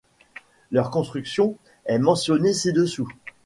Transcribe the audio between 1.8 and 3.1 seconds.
est mentionnée ci-dessous.